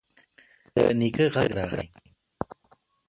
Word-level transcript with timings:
د 0.73 0.75
نيکه 0.99 1.25
غږ 1.33 1.49
راغی: 1.57 1.87